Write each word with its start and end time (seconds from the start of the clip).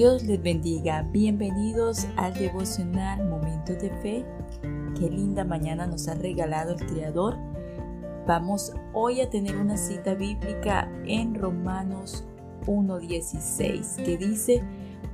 Dios 0.00 0.22
les 0.22 0.42
bendiga. 0.42 1.02
Bienvenidos 1.12 2.06
al 2.16 2.32
devocional 2.32 3.22
Momentos 3.28 3.82
de 3.82 3.90
Fe. 4.00 4.24
Qué 4.98 5.10
linda 5.10 5.44
mañana 5.44 5.86
nos 5.86 6.08
ha 6.08 6.14
regalado 6.14 6.72
el 6.72 6.86
Creador. 6.86 7.36
Vamos 8.26 8.72
hoy 8.94 9.20
a 9.20 9.28
tener 9.28 9.58
una 9.58 9.76
cita 9.76 10.14
bíblica 10.14 10.90
en 11.04 11.34
Romanos 11.34 12.24
1.16 12.64 14.02
que 14.02 14.16
dice, 14.16 14.64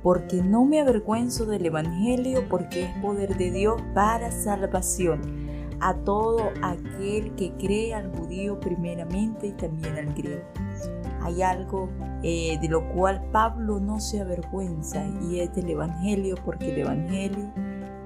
porque 0.03 0.41
no 0.41 0.63
me 0.63 0.79
avergüenzo 0.79 1.45
del 1.45 1.65
Evangelio 1.65 2.47
porque 2.47 2.83
es 2.83 2.97
poder 3.01 3.35
de 3.35 3.51
Dios 3.51 3.81
para 3.93 4.31
salvación 4.31 5.19
a 5.81 5.95
todo 5.95 6.49
aquel 6.63 7.35
que 7.35 7.51
cree 7.57 7.93
al 7.93 8.15
judío 8.15 8.57
primeramente 8.61 9.47
y 9.47 9.51
también 9.51 9.97
al 9.97 10.13
griego 10.13 10.45
hay 11.21 11.41
algo 11.41 11.89
eh, 12.23 12.57
de 12.61 12.67
lo 12.67 12.87
cual 12.93 13.21
Pablo 13.31 13.79
no 13.79 13.99
se 13.99 14.21
avergüenza 14.21 15.05
y 15.21 15.39
es 15.39 15.53
del 15.55 15.69
Evangelio 15.69 16.35
porque 16.43 16.71
el 16.71 16.79
Evangelio, 16.79 17.51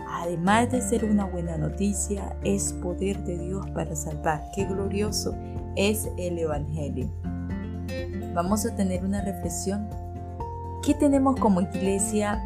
además 0.07 0.71
de 0.71 0.81
ser 0.81 1.05
una 1.05 1.25
buena 1.25 1.57
noticia, 1.57 2.35
es 2.43 2.73
poder 2.73 3.23
de 3.23 3.37
Dios 3.37 3.69
para 3.71 3.95
salvar. 3.95 4.43
Qué 4.55 4.65
glorioso 4.65 5.35
es 5.75 6.09
el 6.17 6.37
Evangelio. 6.39 7.09
Vamos 8.33 8.65
a 8.65 8.75
tener 8.75 9.03
una 9.03 9.21
reflexión. 9.21 9.87
¿Qué 10.83 10.93
tenemos 10.93 11.39
como 11.39 11.61
iglesia 11.61 12.41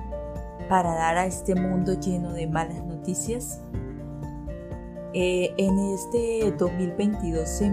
para 0.68 0.94
dar 0.94 1.18
a 1.18 1.26
este 1.26 1.56
mundo 1.56 2.00
lleno 2.00 2.34
de 2.34 2.48
malas 2.48 2.84
noticias? 2.84 3.62
Eh, 5.14 5.54
en 5.58 5.80
este 5.80 6.52
2022 6.58 7.48
se 7.48 7.70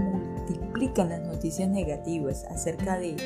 multiplican 0.59 1.09
las 1.09 1.21
noticias 1.21 1.69
negativas 1.69 2.45
acerca 2.51 2.99
de, 2.99 3.17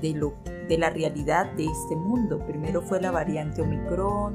de, 0.00 0.12
lo, 0.12 0.34
de 0.68 0.78
la 0.78 0.90
realidad 0.90 1.52
de 1.52 1.64
este 1.64 1.96
mundo. 1.96 2.44
Primero 2.46 2.82
fue 2.82 3.00
la 3.00 3.10
variante 3.10 3.62
Omicron, 3.62 4.34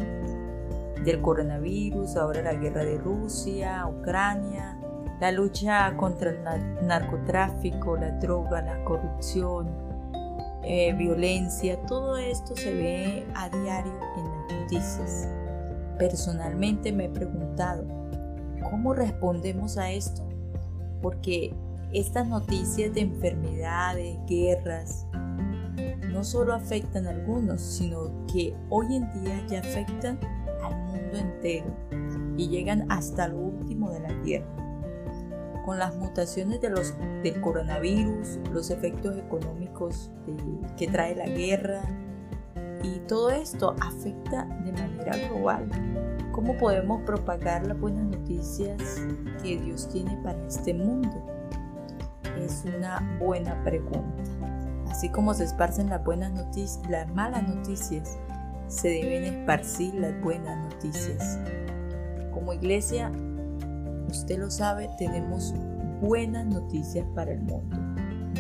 del 1.04 1.22
coronavirus, 1.22 2.16
ahora 2.16 2.42
la 2.42 2.54
guerra 2.56 2.84
de 2.84 2.98
Rusia, 2.98 3.88
Ucrania, 3.88 4.78
la 5.20 5.32
lucha 5.32 5.96
contra 5.98 6.32
el 6.32 6.88
narcotráfico, 6.88 7.96
la 7.96 8.12
droga, 8.12 8.62
la 8.62 8.84
corrupción, 8.84 9.70
eh, 10.64 10.94
violencia, 10.94 11.80
todo 11.84 12.18
esto 12.18 12.56
se 12.56 12.74
ve 12.74 13.28
a 13.36 13.50
diario 13.50 13.94
en 14.18 14.24
las 14.26 14.62
noticias. 14.62 15.30
Personalmente 16.00 16.92
me 16.92 17.06
he 17.06 17.10
preguntado, 17.10 17.86
¿cómo 18.70 18.94
respondemos 18.94 19.78
a 19.78 19.92
esto? 19.92 20.28
Porque 21.02 21.54
estas 21.96 22.28
noticias 22.28 22.94
de 22.94 23.02
enfermedades, 23.02 24.18
guerras, 24.28 25.08
no 26.12 26.26
solo 26.26 26.54
afectan 26.54 27.08
a 27.08 27.12
algunos, 27.12 27.62
sino 27.62 28.12
que 28.28 28.54
hoy 28.70 28.98
en 28.98 29.24
día 29.24 29.46
ya 29.48 29.60
afectan 29.60 30.20
al 30.62 30.76
mundo 30.88 31.18
entero 31.18 31.74
y 32.36 32.50
llegan 32.50 32.92
hasta 32.92 33.30
lo 33.30 33.38
último 33.38 33.92
de 33.92 34.02
la 34.02 34.22
tierra. 34.24 34.48
Con 35.66 35.80
las 35.80 35.96
mutaciones 35.96 36.60
de 36.60 36.70
del 36.70 37.42
coronavirus, 37.42 38.40
los 38.52 38.72
efectos 38.72 39.18
económicos 39.18 40.12
que 40.78 40.88
trae 40.88 41.16
la 41.16 41.28
guerra, 41.28 41.82
y 42.84 43.00
todo 43.08 43.32
esto 43.32 43.74
afecta 43.82 44.46
de 44.64 44.74
manera 44.74 45.30
global. 45.30 45.68
¿Cómo 46.34 46.58
podemos 46.58 47.02
propagar 47.04 47.66
las 47.66 47.80
buenas 47.80 48.06
noticias 48.06 49.02
que 49.42 49.58
Dios 49.58 49.90
tiene 49.90 50.20
para 50.24 50.46
este 50.46 50.74
mundo? 50.74 51.35
Es 52.38 52.64
una 52.66 53.18
buena 53.20 53.64
pregunta. 53.64 54.24
Así 54.90 55.10
como 55.10 55.34
se 55.34 55.44
esparcen 55.44 55.90
las 55.90 56.04
buenas 56.04 56.32
noticias, 56.32 56.82
las 56.90 57.10
malas 57.14 57.48
noticias, 57.48 58.18
se 58.68 58.90
deben 58.90 59.24
esparcir 59.24 59.94
las 59.96 60.20
buenas 60.22 60.58
noticias. 60.72 61.40
Como 62.34 62.54
iglesia, 62.54 63.12
usted 64.10 64.40
lo 64.40 64.50
sabe, 64.50 64.90
tenemos 64.98 65.54
buenas 66.02 66.46
noticias 66.46 67.06
para 67.14 67.32
el 67.32 67.42
mundo. 67.42 67.78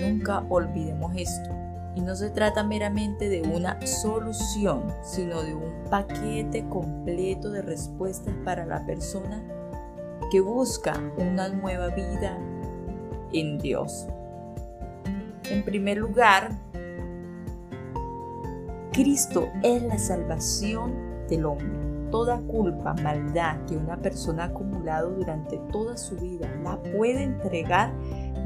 Nunca 0.01 0.45
olvidemos 0.49 1.13
esto. 1.15 1.49
Y 1.95 2.01
no 2.01 2.15
se 2.15 2.29
trata 2.29 2.63
meramente 2.63 3.29
de 3.29 3.41
una 3.43 3.79
solución, 3.85 4.83
sino 5.01 5.41
de 5.41 5.55
un 5.55 5.85
paquete 5.89 6.67
completo 6.67 7.49
de 7.51 7.61
respuestas 7.61 8.33
para 8.43 8.65
la 8.65 8.85
persona 8.85 9.41
que 10.29 10.41
busca 10.41 10.93
una 11.17 11.47
nueva 11.49 11.87
vida 11.89 12.37
en 13.39 13.57
Dios. 13.57 14.07
En 15.49 15.63
primer 15.63 15.97
lugar, 15.97 16.51
Cristo 18.91 19.49
es 19.61 19.83
la 19.83 19.97
salvación 19.97 21.27
del 21.27 21.45
hombre. 21.45 21.85
Toda 22.11 22.39
culpa, 22.39 22.93
maldad 23.03 23.57
que 23.65 23.75
una 23.75 23.97
persona 23.97 24.43
ha 24.43 24.47
acumulado 24.47 25.11
durante 25.11 25.57
toda 25.71 25.97
su 25.97 26.15
vida 26.15 26.49
la 26.63 26.81
puede 26.95 27.23
entregar 27.23 27.91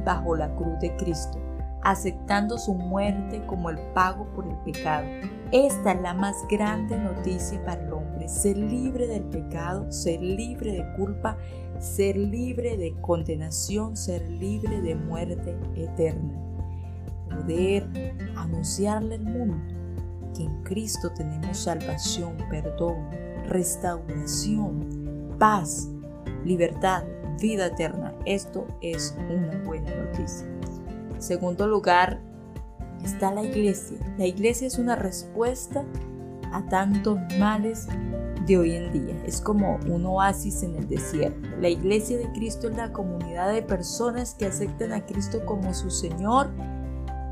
bajo 0.04 0.36
la 0.36 0.54
cruz 0.56 0.80
de 0.80 0.96
Cristo, 0.96 1.38
aceptando 1.84 2.58
su 2.58 2.74
muerte 2.74 3.46
como 3.46 3.70
el 3.70 3.78
pago 3.94 4.26
por 4.34 4.48
el 4.48 4.56
pecado. 4.66 5.06
Esta 5.52 5.94
es 5.94 6.02
la 6.02 6.14
más 6.14 6.36
grande 6.48 6.98
noticia 6.98 7.64
para 7.66 7.84
el 7.84 7.92
hombre, 7.92 8.28
ser 8.30 8.58
libre 8.58 9.08
del 9.08 9.24
pecado, 9.24 9.92
ser 9.92 10.22
libre 10.22 10.74
de 10.74 10.94
culpa 10.96 11.38
ser 11.80 12.18
libre 12.18 12.78
de 12.78 12.94
condenación, 13.02 13.96
ser 13.96 14.30
libre 14.30 14.82
de 14.82 14.96
muerte 14.96 15.58
eterna. 15.76 16.34
Poder 17.30 17.88
anunciarle 18.36 19.16
al 19.16 19.24
mundo 19.24 19.58
que 20.36 20.44
en 20.44 20.64
Cristo 20.64 21.12
tenemos 21.14 21.58
salvación, 21.58 22.38
perdón, 22.50 23.10
restauración, 23.48 25.36
paz, 25.40 25.90
libertad, 26.44 27.04
vida 27.40 27.68
eterna. 27.68 28.14
Esto 28.26 28.68
es 28.82 29.16
una 29.30 29.64
buena 29.64 29.94
noticia. 29.96 30.48
Segundo 31.18 31.68
lugar, 31.68 32.20
está 33.04 33.32
la 33.32 33.44
iglesia. 33.44 33.98
La 34.18 34.26
iglesia 34.26 34.68
es 34.68 34.78
una 34.78 34.96
respuesta 34.96 35.86
a 36.52 36.66
tantos 36.68 37.20
males 37.40 37.88
de 38.46 38.58
hoy 38.58 38.72
en 38.74 38.92
día. 38.92 39.16
Es 39.26 39.42
como 39.42 39.80
un 39.88 40.06
oasis 40.06 40.64
en 40.64 40.76
el 40.76 40.88
desierto. 40.88 41.50
La 41.60 41.70
iglesia 41.70 42.18
de 42.18 42.32
Cristo 42.32 42.70
es 42.70 42.76
la 42.76 42.92
comunidad 42.92 43.54
de 43.54 43.62
personas 43.62 44.34
que 44.34 44.48
aceptan 44.48 44.92
a 44.92 45.06
Cristo 45.06 45.46
como 45.46 45.74
su 45.74 45.90
Señor 45.90 46.50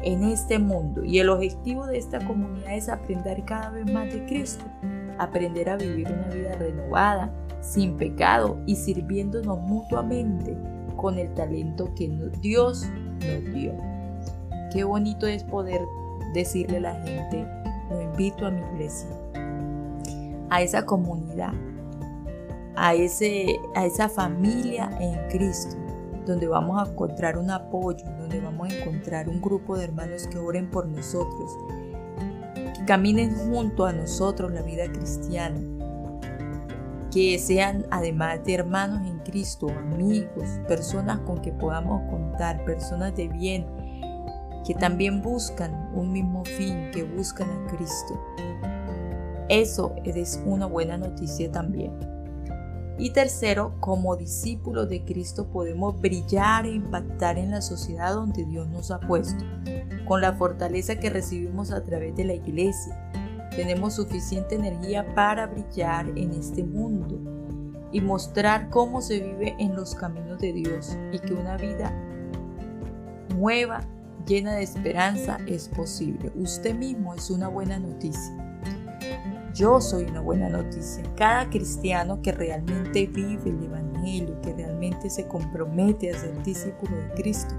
en 0.04 0.24
este 0.24 0.60
mundo. 0.60 1.04
Y 1.04 1.20
el 1.20 1.30
objetivo 1.30 1.86
de 1.88 1.98
esta 1.98 2.20
comunidad 2.26 2.76
es 2.76 2.90
aprender 2.90 3.44
cada 3.46 3.72
vez 3.72 3.92
más 3.92 4.12
de 4.14 4.26
Cristo, 4.26 4.66
aprender 5.18 5.70
a 5.70 5.78
vivir 5.78 6.08
una 6.08 6.28
vida 6.28 6.56
renovada, 6.56 7.34
sin 7.62 7.98
pecado 7.98 8.60
y 8.66 8.76
sirviéndonos 8.76 9.60
mutuamente 9.60 10.56
con 10.96 11.18
el 11.18 11.34
talento 11.34 11.94
que 11.96 12.08
Dios 12.42 12.86
nos 13.20 13.54
dio. 13.54 13.97
Qué 14.72 14.84
bonito 14.84 15.28
es 15.28 15.44
poder 15.44 15.82
decirle 16.34 16.78
a 16.78 16.82
la 16.82 16.96
gente, 17.02 17.48
lo 17.90 18.02
invito 18.02 18.46
a 18.46 18.52
mi 18.52 18.62
iglesia 18.74 19.08
a 20.50 20.62
esa 20.62 20.86
comunidad, 20.86 21.54
a, 22.76 22.94
ese, 22.94 23.60
a 23.76 23.86
esa 23.86 24.10
familia 24.10 24.90
en 25.00 25.30
Cristo, 25.30 25.76
donde 26.26 26.48
vamos 26.48 26.82
a 26.82 26.90
encontrar 26.90 27.38
un 27.38 27.50
apoyo, 27.50 28.06
donde 28.20 28.40
vamos 28.40 28.70
a 28.70 28.76
encontrar 28.76 29.30
un 29.30 29.42
grupo 29.42 29.78
de 29.78 29.86
hermanos 29.86 30.28
que 30.28 30.38
oren 30.38 30.70
por 30.70 30.88
nosotros, 30.88 31.52
que 32.76 32.86
caminen 32.86 33.36
junto 33.36 33.86
a 33.86 33.94
nosotros 33.94 34.52
la 34.52 34.62
vida 34.62 34.92
cristiana, 34.92 35.60
que 37.12 37.40
sean 37.40 37.86
además 37.90 38.44
de 38.44 38.56
hermanos 38.56 39.08
en 39.08 39.20
Cristo, 39.20 39.68
amigos, 39.70 40.46
personas 40.68 41.20
con 41.20 41.42
que 41.42 41.52
podamos 41.52 42.10
contar, 42.10 42.64
personas 42.66 43.16
de 43.16 43.28
bien, 43.28 43.66
que 44.68 44.76
también 44.76 45.22
buscan 45.22 45.90
un 45.96 46.12
mismo 46.12 46.44
fin, 46.44 46.92
que 46.92 47.04
buscan 47.04 47.50
a 47.50 47.68
Cristo. 47.68 48.22
Eso 49.48 49.96
es 50.04 50.44
una 50.46 50.66
buena 50.66 50.98
noticia 50.98 51.50
también. 51.50 51.94
Y 52.98 53.12
tercero, 53.12 53.76
como 53.80 54.18
discípulos 54.18 54.90
de 54.90 55.06
Cristo 55.06 55.48
podemos 55.48 56.02
brillar 56.02 56.66
e 56.66 56.72
impactar 56.72 57.38
en 57.38 57.52
la 57.52 57.62
sociedad 57.62 58.14
donde 58.14 58.44
Dios 58.44 58.68
nos 58.68 58.92
ha 58.92 59.00
puesto. 59.00 59.42
Con 60.06 60.20
la 60.20 60.34
fortaleza 60.34 60.98
que 60.98 61.10
recibimos 61.10 61.72
a 61.72 61.82
través 61.86 62.14
de 62.18 62.26
la 62.26 62.34
iglesia, 62.34 63.10
tenemos 63.52 63.94
suficiente 63.94 64.56
energía 64.56 65.16
para 65.16 65.48
brillar 65.48 66.10
en 66.18 66.32
este 66.32 66.66
mundo 66.66 67.18
y 67.94 68.02
mostrar 68.02 68.70
cómo 68.70 69.02
se 69.02 69.22
vive 69.22 69.56
en 69.60 69.78
los 69.78 69.96
caminos 69.96 70.40
de 70.40 70.52
Dios 70.52 70.98
y 71.14 71.20
que 71.20 71.34
una 71.34 71.56
vida 71.56 71.94
nueva, 73.34 73.82
llena 74.28 74.56
de 74.56 74.64
esperanza, 74.64 75.40
es 75.48 75.70
posible. 75.70 76.32
Usted 76.36 76.76
mismo 76.76 77.16
es 77.16 77.30
una 77.32 77.48
buena 77.48 77.80
noticia. 77.80 78.36
Yo 79.54 79.82
soy 79.82 80.04
una 80.04 80.22
buena 80.22 80.50
noticia. 80.50 81.04
Cada 81.16 81.50
cristiano 81.50 82.22
que 82.22 82.32
realmente 82.32 83.08
vive 83.08 83.50
el 83.50 83.64
Evangelio, 83.64 84.40
que 84.42 84.54
realmente 84.54 85.10
se 85.10 85.28
compromete 85.28 86.12
a 86.12 86.20
ser 86.20 86.44
discípulo 86.44 86.96
de 86.96 87.10
Cristo, 87.16 87.56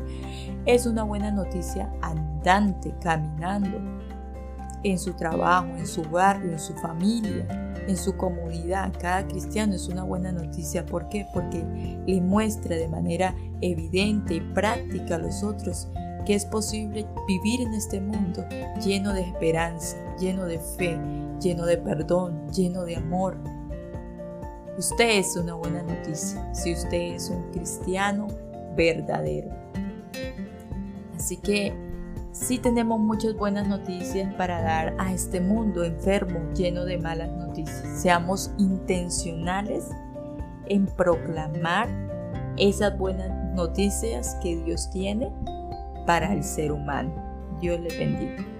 es 0.64 0.86
una 0.86 1.02
buena 1.02 1.32
noticia 1.32 1.92
andante, 2.02 2.94
caminando 3.02 3.80
en 4.84 4.98
su 4.98 5.14
trabajo, 5.14 5.66
en 5.76 5.86
su 5.86 6.02
barrio, 6.02 6.52
en 6.52 6.60
su 6.60 6.72
familia, 6.74 7.74
en 7.88 7.96
su 7.96 8.16
comunidad. 8.16 8.92
Cada 9.00 9.26
cristiano 9.26 9.74
es 9.74 9.88
una 9.88 10.04
buena 10.04 10.30
noticia. 10.30 10.86
¿Por 10.86 11.08
qué? 11.08 11.26
Porque 11.34 11.64
le 12.06 12.20
muestra 12.20 12.76
de 12.76 12.86
manera 12.86 13.34
evidente 13.60 14.36
y 14.36 14.40
práctica 14.40 15.16
a 15.16 15.18
los 15.18 15.42
otros 15.42 15.88
que 16.28 16.34
es 16.34 16.44
posible 16.44 17.06
vivir 17.26 17.62
en 17.62 17.72
este 17.72 18.02
mundo 18.02 18.44
lleno 18.84 19.14
de 19.14 19.22
esperanza, 19.22 19.96
lleno 20.20 20.44
de 20.44 20.58
fe, 20.58 21.00
lleno 21.40 21.64
de 21.64 21.78
perdón, 21.78 22.46
lleno 22.52 22.84
de 22.84 22.96
amor. 22.96 23.38
Usted 24.76 25.20
es 25.20 25.34
una 25.38 25.54
buena 25.54 25.82
noticia 25.82 26.52
si 26.52 26.74
usted 26.74 27.14
es 27.14 27.30
un 27.30 27.50
cristiano 27.50 28.26
verdadero. 28.76 29.48
Así 31.16 31.38
que 31.38 31.72
sí 32.32 32.58
tenemos 32.58 33.00
muchas 33.00 33.34
buenas 33.34 33.66
noticias 33.66 34.34
para 34.34 34.60
dar 34.60 34.96
a 34.98 35.14
este 35.14 35.40
mundo 35.40 35.82
enfermo, 35.82 36.40
lleno 36.54 36.84
de 36.84 36.98
malas 36.98 37.32
noticias. 37.32 38.02
Seamos 38.02 38.50
intencionales 38.58 39.86
en 40.66 40.84
proclamar 40.88 41.88
esas 42.58 42.98
buenas 42.98 43.30
noticias 43.54 44.36
que 44.42 44.62
Dios 44.62 44.90
tiene 44.90 45.32
para 46.08 46.32
el 46.32 46.42
ser 46.42 46.72
humano. 46.72 47.12
Dios 47.60 47.78
le 47.80 47.94
bendiga. 47.98 48.57